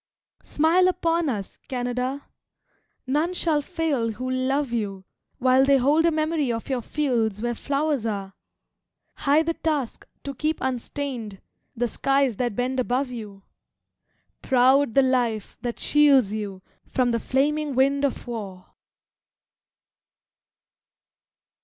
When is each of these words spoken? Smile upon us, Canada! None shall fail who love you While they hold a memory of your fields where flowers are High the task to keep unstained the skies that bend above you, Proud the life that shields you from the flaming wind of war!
Smile 0.43 0.87
upon 0.87 1.29
us, 1.29 1.57
Canada! 1.67 2.25
None 3.05 3.35
shall 3.35 3.61
fail 3.61 4.13
who 4.13 4.27
love 4.31 4.71
you 4.73 5.05
While 5.37 5.63
they 5.63 5.77
hold 5.77 6.07
a 6.07 6.11
memory 6.11 6.51
of 6.51 6.69
your 6.69 6.81
fields 6.81 7.39
where 7.39 7.53
flowers 7.53 8.03
are 8.07 8.33
High 9.17 9.43
the 9.43 9.53
task 9.53 10.07
to 10.23 10.33
keep 10.33 10.57
unstained 10.59 11.39
the 11.75 11.87
skies 11.87 12.37
that 12.37 12.55
bend 12.55 12.79
above 12.79 13.11
you, 13.11 13.43
Proud 14.41 14.95
the 14.95 15.03
life 15.03 15.55
that 15.61 15.79
shields 15.79 16.33
you 16.33 16.63
from 16.87 17.11
the 17.11 17.19
flaming 17.19 17.75
wind 17.75 18.03
of 18.03 18.25
war! 18.25 18.65